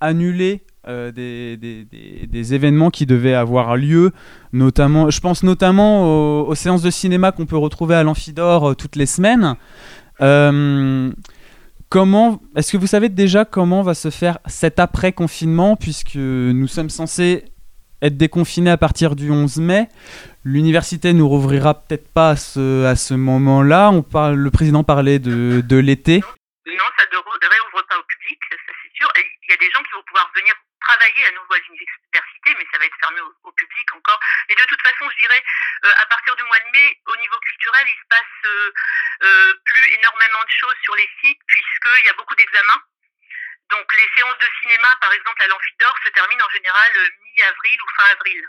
[0.00, 1.84] annulé euh, des, des,
[2.28, 4.12] des, événements qui devaient avoir lieu,
[4.52, 8.74] notamment, je pense notamment aux, aux séances de cinéma qu'on peut retrouver à l'Amphidor euh,
[8.74, 9.56] toutes les semaines.
[10.20, 11.10] Euh,
[11.88, 16.90] comment, est-ce que vous savez déjà comment va se faire cet après-confinement, puisque nous sommes
[16.90, 17.46] censés
[18.02, 19.88] être déconfinés à partir du 11 mai
[20.46, 23.90] L'université nous rouvrira peut-être pas à ce, à ce moment-là.
[23.90, 26.22] On parle, le président parlait de, l'été.
[26.22, 29.10] Non, ça ne réouvre pas au public, ça c'est sûr.
[29.18, 30.54] Il y a des gens qui vont pouvoir venir
[30.86, 34.20] travailler à nouveau à l'université, mais ça va être fermé au, au, public encore.
[34.48, 35.42] Mais de toute façon, je dirais,
[35.84, 38.70] euh, à partir du mois de mai, au niveau culturel, il se passe euh,
[39.26, 42.82] euh, plus énormément de choses sur les sites, puisqu'il y a beaucoup d'examens.
[43.70, 46.90] Donc les séances de cinéma, par exemple, à l'Amphidor, se terminent en général
[47.34, 48.42] mi-avril ou fin avril.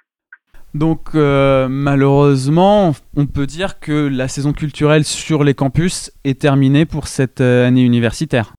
[0.74, 6.86] Donc euh, malheureusement, on peut dire que la saison culturelle sur les campus est terminée
[6.86, 8.54] pour cette année universitaire.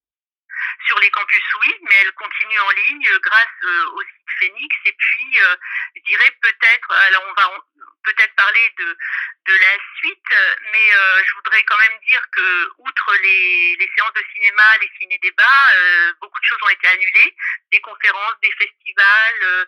[0.87, 2.13] Sur les campus, oui, mais elle
[3.23, 3.61] grâce
[3.95, 4.77] au site Phoenix.
[4.87, 5.39] Et puis,
[5.97, 7.49] je dirais peut-être, alors on va
[8.09, 8.97] peut-être parler de,
[9.47, 10.31] de la suite,
[10.73, 10.89] mais
[11.27, 15.67] je voudrais quand même dire que, outre les, les séances de cinéma, les ciné-débats,
[16.21, 17.35] beaucoup de choses ont été annulées,
[17.71, 19.67] des conférences, des festivals,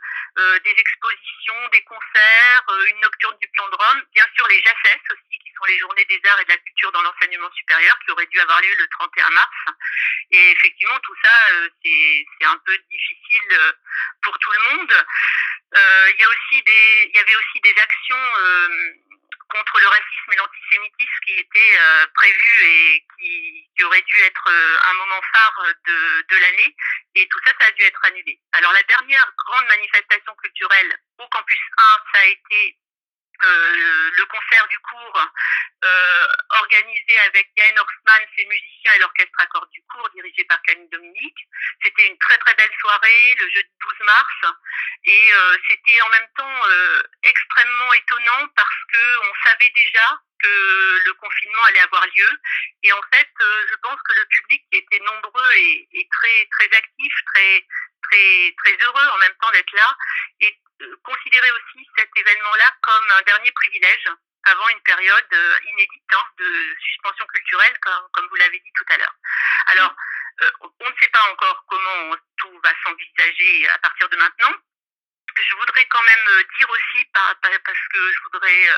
[0.64, 5.38] des expositions, des concerts, une nocturne du plan de Rome, bien sûr les JACES aussi,
[5.38, 8.26] qui sont les journées des arts et de la culture dans l'enseignement supérieur, qui auraient
[8.26, 9.57] dû avoir lieu le 31 mars.
[10.31, 11.35] Et effectivement, tout ça,
[11.83, 13.74] c'est un peu difficile
[14.22, 15.07] pour tout le monde.
[15.72, 18.30] Il y a aussi des, il y avait aussi des actions
[19.49, 21.79] contre le racisme et l'antisémitisme qui étaient
[22.14, 24.49] prévues et qui, qui auraient dû être
[24.88, 26.77] un moment phare de l'année.
[27.16, 28.38] Et tout ça, ça a dû être annulé.
[28.53, 32.77] Alors la dernière grande manifestation culturelle au campus 1, ça a été
[33.42, 35.26] euh, le concert du cours
[35.85, 40.88] euh, organisé avec Yann Horsman, ses musiciens et l'orchestre accord du cours dirigé par Camille
[40.90, 41.38] Dominique.
[41.83, 44.55] C'était une très très belle soirée le jeudi 12 mars
[45.05, 46.61] et euh, c'était en même temps
[47.22, 52.31] extrêmement étonnant parce que on savait déjà que le confinement allait avoir lieu
[52.83, 57.12] et en fait je pense que le public était nombreux et, et très très actif,
[57.35, 57.66] très
[58.03, 59.96] très très heureux en même temps d'être là
[60.40, 60.59] et
[61.03, 64.09] considérer aussi cet événement-là comme un dernier privilège
[64.45, 69.14] avant une période inédite hein, de suspension culturelle, comme, vous l'avez dit tout à l'heure.
[69.66, 69.95] Alors,
[70.43, 74.55] euh, on ne sait pas encore comment tout va s'envisager à partir de maintenant.
[75.37, 78.69] Je voudrais quand même dire aussi, parce que je voudrais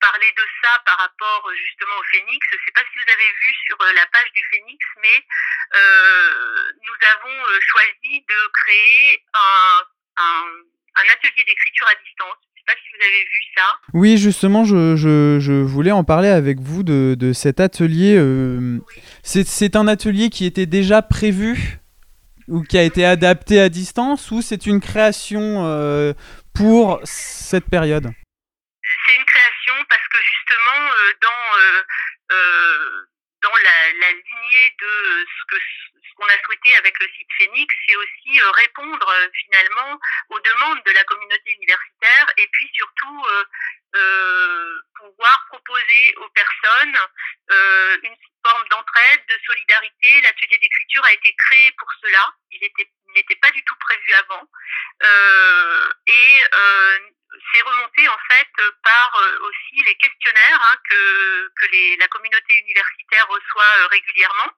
[0.00, 2.46] parler de ça par rapport justement au Phénix.
[2.50, 5.26] Je ne sais pas si vous avez vu sur la page du Phénix, mais
[5.74, 10.62] euh, nous avons choisi de créer un
[10.98, 12.36] un atelier d'écriture à distance.
[12.54, 13.64] Je ne sais pas si vous avez vu ça.
[13.94, 18.16] Oui, justement, je, je, je voulais en parler avec vous de, de cet atelier.
[18.16, 18.78] Euh,
[19.22, 21.78] c'est un atelier qui était déjà prévu
[22.48, 26.14] ou qui a été adapté à distance ou c'est une création euh,
[26.54, 28.08] pour cette période?
[28.08, 31.44] C'est une création parce que justement, euh, dans,
[32.32, 33.06] euh,
[33.42, 35.56] dans la, la, lignée de ce que
[36.18, 39.98] qu'on a souhaité avec le site Phoenix, c'est aussi euh, répondre euh, finalement
[40.30, 43.24] aux demandes de la communauté universitaire et puis surtout
[43.98, 46.98] euh, pouvoir proposer aux personnes
[47.50, 50.20] euh, une forme d'entraide, de solidarité.
[50.22, 52.34] L'atelier d'écriture a été créé pour cela.
[52.52, 54.46] Il était n'était pas du tout prévu avant.
[55.02, 56.40] Euh, et
[57.52, 58.50] c'est remonté en fait
[58.82, 61.50] par aussi les questionnaires hein, que,
[61.98, 64.50] la communauté universitaire reçoit régulièrement,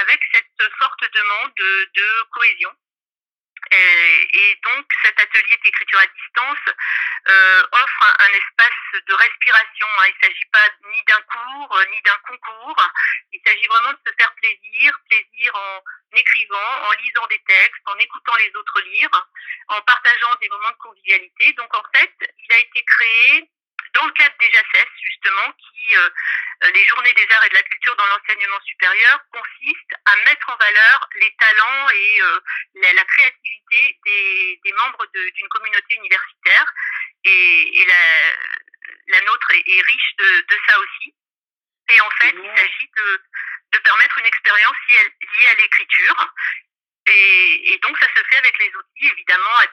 [0.00, 2.70] avec cette forte demande de, de cohésion.
[3.70, 6.74] Et, donc cet atelier d'écriture à distance
[7.28, 9.86] euh, offre un, espace de respiration.
[9.98, 10.06] Hein.
[10.06, 12.88] Il ne s'agit pas ni d'un cours ni d'un concours.
[13.32, 15.82] Il s'agit vraiment de se faire plaisir, plaisir en
[16.16, 19.10] écrivant, en lisant des textes, en écoutant les autres lire,
[19.68, 21.52] en partageant des moments de convivialité.
[21.54, 23.50] Donc en fait, il a été créé
[23.94, 26.10] dans le cadre des JACES, justement, qui, euh,
[26.74, 30.56] les journées des arts et de la culture dans l'enseignement supérieur, consistent à mettre en
[30.56, 32.40] valeur les talents et euh,
[32.94, 36.72] la, créativité des, membres d'une communauté universitaire.
[37.24, 37.86] Et,
[39.08, 41.14] la, nôtre est, riche de, ça aussi.
[41.90, 46.34] Et en fait, il s'agit de, permettre une expérience liée à l'écriture.
[47.06, 49.66] Et, et, donc ça se fait avec les outils évidemment à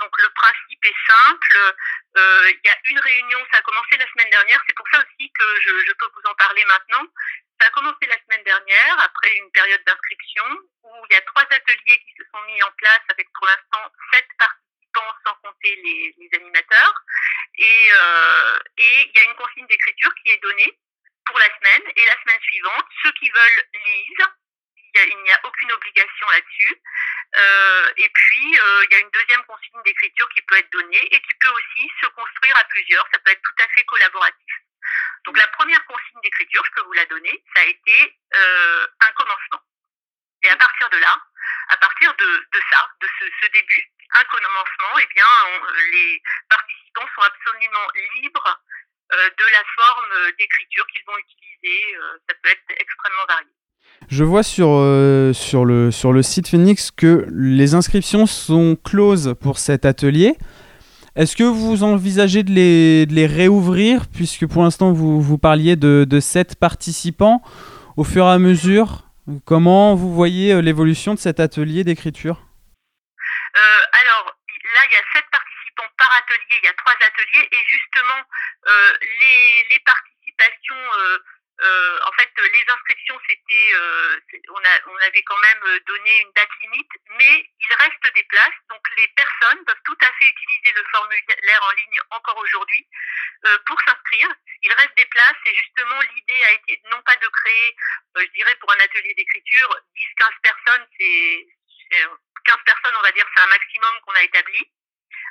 [0.00, 1.74] Donc le principe est simple.
[2.16, 4.62] Euh, il y a une réunion, ça a commencé la semaine dernière.
[4.66, 7.04] C'est pour ça aussi que je, peux vous en parler maintenant.
[7.60, 10.44] Ça a commencé la semaine dernière après une période d'inscription
[10.82, 13.92] où il y a trois ateliers qui se sont mis en place avec pour l'instant
[14.12, 16.94] sept participants sans compter les, animateurs.
[17.58, 20.78] Euh, et il y a une consigne d'écriture qui est donnée
[21.24, 22.86] pour la semaine et la semaine suivante.
[23.02, 24.26] Ceux qui veulent lisent
[25.04, 26.82] il n'y a aucune obligation là-dessus.
[27.36, 31.14] Euh, et puis, euh, il y a une deuxième consigne d'écriture qui peut être donnée
[31.14, 33.06] et qui peut aussi se construire à plusieurs.
[33.12, 34.52] Ça peut être tout à fait collaboratif.
[35.24, 39.12] Donc, la première consigne d'écriture, je peux vous la donner, ça a été euh, un
[39.12, 39.60] commencement.
[40.44, 41.16] Et à partir de là,
[41.68, 43.08] à partir de, ça, de
[43.42, 45.26] ce, début, un commencement, eh bien,
[45.90, 48.62] les participants sont absolument libres
[49.10, 51.98] de la forme d'écriture qu'ils vont utiliser.
[52.28, 53.50] Ça peut être extrêmement varié.
[54.08, 59.34] Je vois sur, euh, sur, le, sur le site Phoenix que les inscriptions sont closes
[59.40, 60.36] pour cet atelier.
[61.16, 65.74] Est-ce que vous envisagez de les, de les réouvrir, puisque pour l'instant vous, vous parliez
[65.74, 67.42] de, de 7 participants
[67.96, 69.02] au fur et à mesure
[69.44, 72.46] Comment vous voyez euh, l'évolution de cet atelier d'écriture?
[73.56, 73.58] Euh,
[74.06, 77.62] Alors, là, il y a 7 participants par atelier, il y a 3 ateliers, et
[77.66, 78.22] justement,
[79.02, 80.84] les, les participations
[81.62, 86.32] euh, en fait, les inscriptions, c'était, euh, on, a, on avait quand même donné une
[86.32, 90.72] date limite, mais il reste des places, donc les personnes peuvent tout à fait utiliser
[90.74, 92.86] le formulaire en ligne encore aujourd'hui
[93.46, 94.28] euh, pour s'inscrire.
[94.62, 97.76] Il reste des places et justement l'idée a été non pas de créer,
[98.16, 101.46] euh, je dirais pour un atelier d'écriture, 10-15 personnes, c'est
[102.44, 104.72] 15 personnes, on va dire, c'est un maximum qu'on a établi.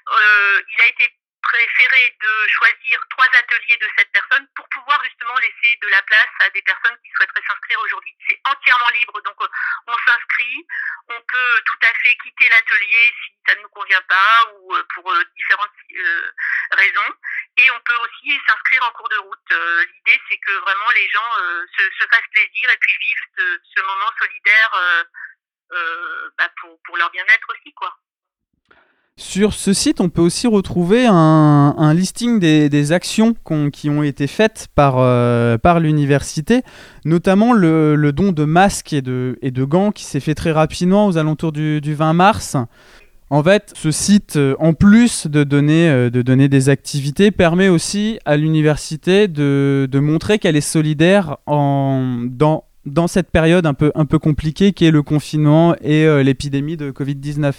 [0.08, 1.10] Euh, il a été
[1.46, 6.34] préféré de choisir trois ateliers de cette personne pour pouvoir justement laisser de la place
[6.40, 8.16] à des personnes qui souhaiteraient s'inscrire aujourd'hui.
[8.28, 9.48] C'est entièrement libre, donc euh,
[9.88, 10.68] on s'inscrit,
[11.10, 14.84] on peut tout à fait quitter l'atelier si ça ne nous convient pas ou euh,
[14.96, 15.72] pour euh, différentes
[16.72, 17.14] raisons,
[17.58, 19.52] et on peut aussi s'inscrire en cours de route.
[19.52, 21.32] L'idée, c'est que vraiment les gens
[21.78, 25.06] se, se, fassent plaisir et puis vivent ce, ce moment solidaire
[26.38, 27.96] bah pour, pour leur bien-être aussi, quoi.
[29.18, 33.34] Sur ce site, on peut aussi retrouver un, listing des, actions
[33.72, 36.64] qui ont été faites par, euh, par l'université,
[37.06, 41.18] notamment le, don de masques et de, de gants qui s'est fait très rapidement aux
[41.18, 42.58] alentours du, 20 mars.
[43.30, 47.70] En fait, ce site, euh, en plus de donner, euh, de donner des activités, permet
[47.70, 54.06] aussi à l'université de, montrer qu'elle est solidaire dans, dans cette période un peu, un
[54.06, 57.54] peu compliquée qui est le confinement et l'épidémie de Covid-19.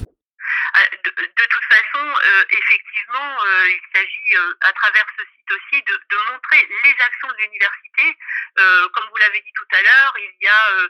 [3.47, 8.19] Euh, il s'agit euh, à travers ce site aussi de, montrer les actions de l'université.
[8.59, 10.89] Euh, comme vous l'avez dit tout à l'heure, il y a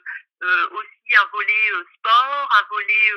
[0.70, 3.10] aussi un volet sport, un volet,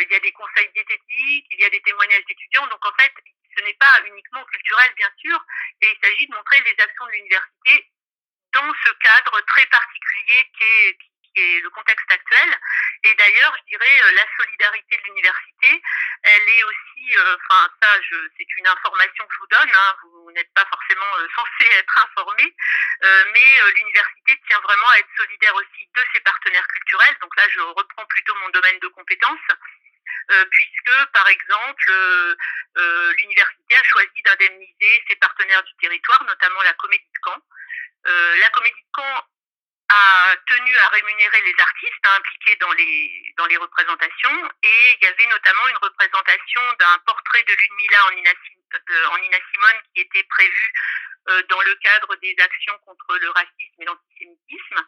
[0.00, 2.66] il y a des conseils diététiques, il y a des témoignages d'étudiants.
[2.68, 3.12] Donc en fait,
[3.56, 5.44] ce n'est pas uniquement culturel, bien sûr,
[5.82, 7.90] et il s'agit de montrer les actions de l'université
[8.54, 10.98] dans ce cadre très particulier qui est,
[11.36, 12.58] est le contexte actuel.
[13.04, 15.82] Et d'ailleurs, je dirais, euh, la solidarité de l'université,
[16.22, 17.88] elle est aussi, euh, enfin ça,
[18.38, 21.98] c'est une information que je vous donne, hein, vous n'êtes pas forcément euh, censé être
[21.98, 22.54] informé,
[23.02, 27.16] mais l'université tient vraiment à être solidaire aussi de ses partenaires culturels.
[27.20, 29.48] Donc là, je reprends plutôt mon domaine de compétences.
[30.50, 32.36] puisque, par exemple,
[33.18, 37.42] l'université a choisi d'indemniser ses partenaires du territoire, notamment la Comédie de Caen.
[38.38, 39.26] la Comédie de Caen
[39.92, 44.50] a tenu à rémunérer les artistes hein, impliqués dans les, dans les représentations.
[44.62, 49.18] Et il y avait notamment une représentation d'un portrait de Ludmilla en Nina, euh, en
[49.94, 50.72] qui était prévu
[51.28, 54.86] euh, dans le cadre des actions contre le racisme et l'antisémitisme.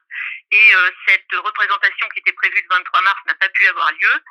[0.50, 4.24] Et euh, cette représentation qui était prévue le 23 mars n'a pas pu avoir lieu,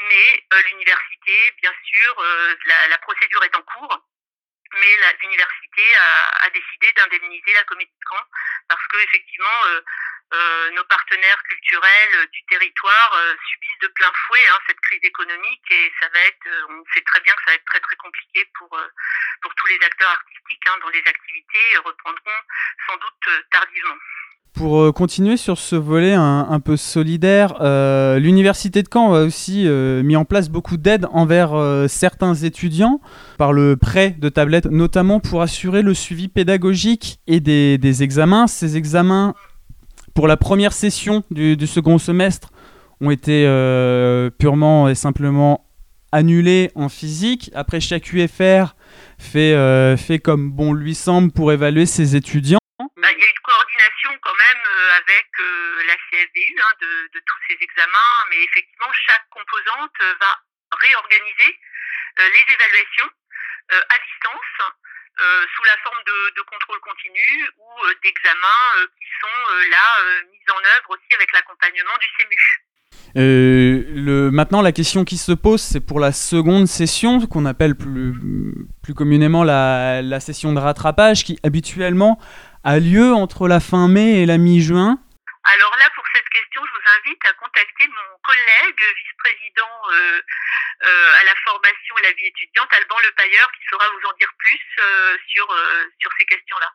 [0.00, 2.24] mais l'université, bien sûr,
[2.88, 4.00] la procédure est en cours
[4.74, 5.82] mais l'université
[6.42, 8.24] a, décidé d'indemniser la comédie de Caen
[8.68, 9.80] parce que effectivement euh,
[10.34, 13.12] euh, nos partenaires culturels euh, du territoire
[13.48, 17.20] subissent de plein fouet hein, cette crise économique et ça va être, on sait très
[17.20, 20.78] bien que ça va être très très compliqué pour pour tous les acteurs artistiques hein,
[20.82, 22.40] dont les activités reprendront
[22.86, 23.98] sans doute tardivement.
[24.54, 27.54] Pour continuer sur ce volet un, peu solidaire,
[28.18, 31.50] l'Université de Caen a aussi mis en place beaucoup d'aides envers
[31.88, 33.00] certains étudiants
[33.38, 38.46] par le prêt de tablettes, notamment pour assurer le suivi pédagogique et des, examens.
[38.46, 39.34] Ces examens,
[40.14, 42.50] pour la première session du, second semestre,
[43.00, 43.44] ont été
[44.38, 45.64] purement et simplement
[46.12, 47.50] annulés en physique.
[47.54, 48.74] Après, chaque UFR
[49.18, 52.58] fait, fait comme bon lui semble pour évaluer ses étudiants.
[52.78, 57.10] Bah, il y a une coordination quand même euh, avec euh, la CFDU hein, de,
[57.14, 60.32] de, tous ces examens, mais effectivement, chaque composante euh, va
[60.78, 61.58] réorganiser
[62.18, 63.10] les évaluations
[63.70, 64.54] à distance
[65.18, 67.68] sous la forme de, de contrôle continu ou
[68.02, 69.38] d'examens qui sont
[69.70, 69.86] là
[70.30, 72.68] mis en œuvre aussi avec l'accompagnement du CEMU.
[73.16, 77.74] Euh, le, maintenant, la question qui se pose, c'est pour la seconde session, qu'on appelle
[77.74, 78.14] plus,
[78.82, 82.18] plus communément la, la, session de rattrapage, qui habituellement
[82.64, 84.98] a lieu entre la fin mai et la mi-juin
[85.44, 90.20] Alors là, pour cette question, je vous invite à contacter mon collègue, vice-président euh,
[90.84, 94.32] euh, à la formation et la vie étudiante, Alban Lepailleur, qui saura vous en dire
[94.36, 95.46] plus euh, sur,
[95.98, 96.70] sur ces questions-là.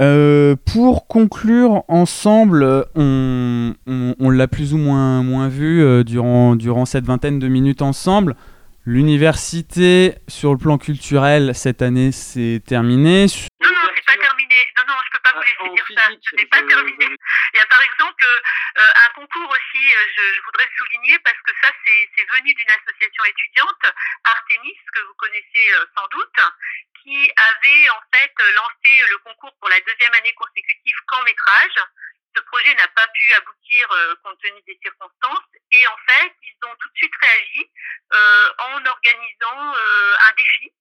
[0.00, 6.56] Euh, pour conclure ensemble, on, on, on l'a plus ou moins, moins vu euh, durant,
[6.56, 8.34] durant cette vingtaine de minutes ensemble.
[8.86, 13.26] L'université, sur le plan culturel, cette année, c'est terminé.
[13.62, 13.88] Non, non.
[15.34, 16.08] Pas vous dire ça.
[16.22, 17.06] Ce n'est pas terminé.
[17.06, 21.40] Il y a par exemple euh, un concours aussi, je, je, voudrais le souligner parce
[21.44, 23.92] que ça, c'est venu d'une association étudiante,
[24.24, 26.40] Artemis, que vous connaissez sans doute,
[27.02, 31.84] qui avait en fait lancé le concours pour la deuxième année consécutive qu'en métrage.
[32.36, 36.68] Ce projet n'a pas pu aboutir euh, compte tenu des circonstances et en fait ils
[36.68, 37.70] ont tout de suite réagi
[38.12, 40.72] euh, en organisant euh, un défi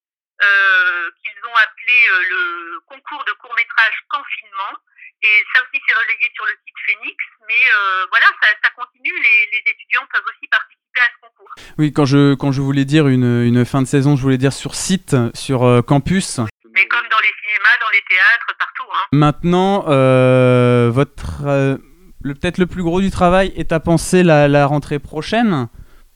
[1.21, 4.73] qu'ils ont appelé le concours de court métrage confinement
[5.21, 7.17] Et ça aussi, c'est relayé sur le site Phoenix.
[7.47, 9.13] Mais euh, voilà, ça, ça continue.
[9.21, 11.51] Les, les, étudiants peuvent aussi participer à ce concours.
[11.77, 14.53] Oui, quand je, quand je voulais dire une, une fin de saison, je voulais dire
[14.53, 16.39] sur site, sur euh, campus.
[16.73, 18.91] Mais comme dans les cinémas, dans les théâtres, partout.
[18.93, 19.05] Hein.
[19.11, 21.77] Maintenant, euh, votre euh,
[22.21, 25.67] le peut-être le plus gros du travail est à penser la, la rentrée prochaine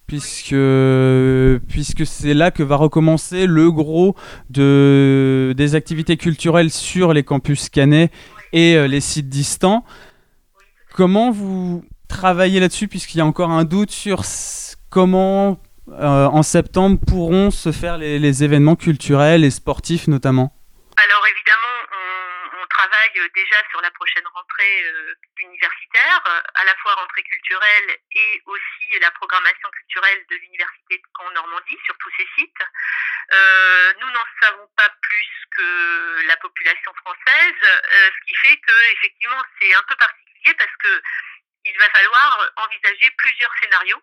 [0.08, 0.56] puisque
[1.68, 4.16] puisque c'est là que va recommencer le gros
[4.50, 8.10] de des activités culturelles sur les campus cannais
[8.54, 9.84] et euh, les sites distants.
[10.94, 14.24] Comment vous travaillez là-dessus puisqu'il y a encore un doute sur
[14.90, 15.60] comment
[15.92, 20.54] euh, en septembre pourront se faire les, événements culturels et sportifs notamment?
[22.88, 26.22] Travaille déjà sur la prochaine rentrée euh, universitaire,
[26.56, 31.78] à la fois rentrée culturelle et aussi la programmation culturelle de l'université de Caen Normandie
[31.86, 32.64] sur tous ces sites.
[33.32, 38.94] Euh, nous n'en savons pas plus que la population française, euh, ce qui fait que
[38.94, 41.02] effectivement c'est un peu particulier parce que
[41.66, 44.02] il va falloir envisager plusieurs scénarios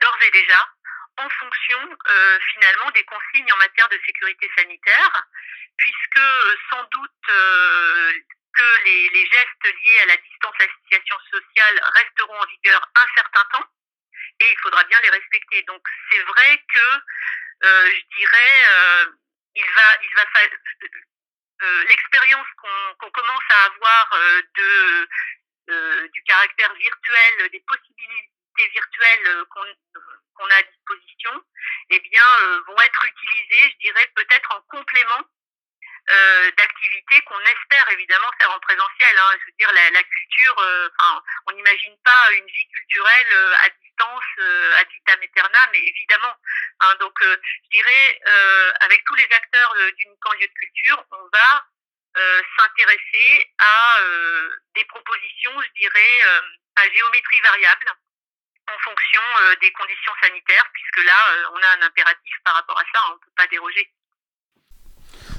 [0.00, 0.68] d'ores et déjà
[1.16, 5.26] en fonction euh, finalement des consignes en matière de sécurité sanitaire,
[5.76, 6.20] puisque
[6.70, 8.12] sans doute euh,
[8.56, 13.66] que les, gestes liés à la distanciation sociale resteront en vigueur un certain temps,
[14.40, 15.62] et il faudra bien les respecter.
[15.62, 16.88] Donc c'est vrai que
[17.64, 18.64] euh, je dirais
[19.54, 20.24] il va il va
[21.88, 24.20] l'expérience qu'on qu commence à avoir
[24.56, 25.08] de
[26.12, 29.64] du caractère virtuel, des possibilités virtuelles qu'on
[30.34, 31.30] qu'on a à disposition,
[31.90, 35.22] eh bien, euh, vont être utilisés, je dirais, peut-être en complément
[36.10, 39.18] euh, d'activités qu'on espère évidemment faire en présentiel.
[39.18, 39.36] Hein.
[39.40, 43.54] Je veux dire, la, la culture, euh, enfin, on n'imagine pas une vie culturelle euh,
[43.62, 46.34] à distance, euh, ad vitam aeternam, mais évidemment.
[46.80, 46.94] Hein.
[47.00, 48.20] Donc, euh, je dirais,
[48.80, 51.66] avec tous les acteurs d'une camp lieu de culture, on va
[52.56, 53.98] s'intéresser à
[54.74, 56.22] des propositions, je dirais,
[56.76, 57.92] à géométrie variable
[58.84, 62.84] fonction euh, des conditions sanitaires, puisque là, euh, on a un impératif par rapport à
[62.92, 63.90] ça, on ne peut pas déroger.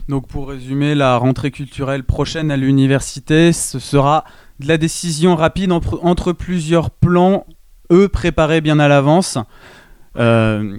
[0.07, 4.23] Donc pour résumer, la rentrée culturelle prochaine à l'université, ce sera
[4.59, 7.45] de la décision rapide entre, entre, plusieurs plans,
[7.91, 9.37] eux préparés bien à l'avance.
[10.15, 10.77] Euh,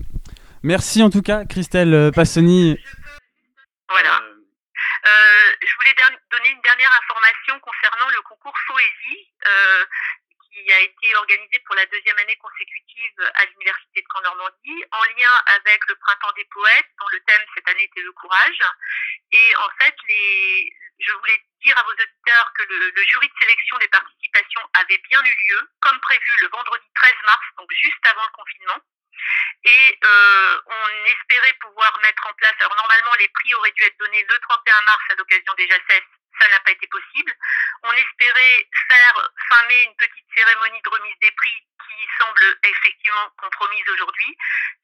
[0.63, 2.79] merci en tout cas, Christelle Passoni.
[3.89, 4.23] Voilà.
[5.07, 5.95] Euh, je voulais
[6.31, 9.31] donner une dernière information concernant le concours Poésie.
[9.47, 9.85] Euh,
[10.67, 15.35] qui a été organisé pour la deuxième année consécutive à l'Université de Caen-Normandie, en lien
[15.63, 18.59] avec le Printemps des Poètes, dont le thème cette année était le courage.
[19.31, 19.95] Et en fait,
[20.99, 25.23] je voulais dire à vos auditeurs que le, jury de sélection des participations avait bien
[25.23, 28.81] eu lieu, comme prévu le vendredi 13 mars, donc juste avant le confinement.
[29.65, 34.27] Et on espérait pouvoir mettre en place, alors normalement les prix auraient dû être donnés
[34.29, 36.07] le 31 mars à l'occasion des JACES,
[36.41, 37.33] ça n'a pas été possible.
[37.83, 41.57] On espérait faire fin mai une petite cérémonie de remise des prix
[41.87, 44.37] qui semble effectivement compromise aujourd'hui,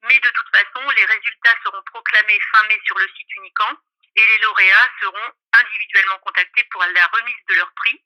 [0.03, 3.77] mais de toute façon, les résultats seront proclamés fin mai sur le site Unicamp
[4.15, 7.99] et les lauréats seront individuellement contactés pour la remise de leur prix.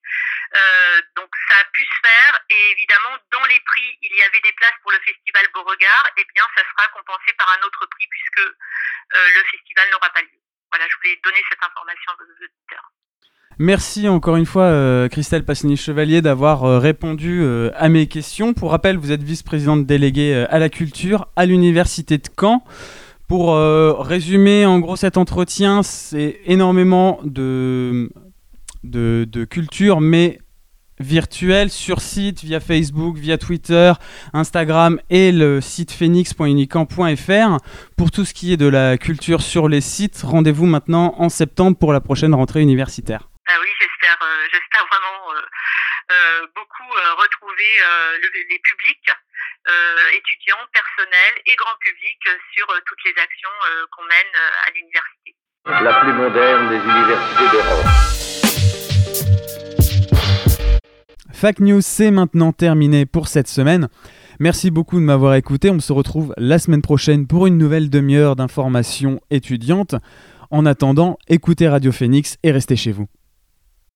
[0.56, 4.39] Euh, donc ça a pu se faire et évidemment dans les prix il y avait
[4.39, 7.86] des places pour le festival Beauregard, et eh bien ça sera compensé par un autre
[7.88, 10.39] prix puisque euh, le festival n'aura pas lieu.
[10.72, 12.12] Voilà, je voulais donner cette information.
[13.60, 18.53] Merci encore une fois, euh, Christelle Passini-Chevalier, d'avoir euh, répondu euh, à mes questions.
[18.53, 22.64] Pour rappel, vous êtes vice-présidente déléguée à la culture à l'Université de Caen.
[23.28, 28.10] Pour résumer en gros cet entretien, c'est énormément de,
[28.86, 30.39] de, de culture, mais
[31.01, 33.91] virtuelle sur site, via Facebook, via Twitter,
[34.32, 37.58] Instagram et le site phoenix.unicamp.fr.
[37.97, 41.76] Pour tout ce qui est de la culture sur les sites, rendez-vous maintenant en septembre
[41.76, 43.28] pour la prochaine rentrée universitaire.
[44.52, 45.41] J'espère, euh, vraiment euh,
[46.12, 47.72] euh, beaucoup retrouver
[48.22, 49.12] le, les publics,
[50.14, 52.20] étudiants, personnels et grand public
[52.56, 53.50] sur toutes les actions
[53.91, 54.36] qu'on mène
[54.66, 55.36] à l'université.
[55.66, 57.86] La plus moderne des universités d'Europe.
[61.34, 63.89] Fac News, c'est maintenant terminé pour cette semaine.
[64.39, 65.70] Merci beaucoup de m'avoir écouté.
[65.70, 69.95] On se retrouve la semaine prochaine pour une nouvelle demi-heure d'informations étudiantes.
[70.50, 73.08] En attendant, écoutez Radio Phoenix et restez chez vous.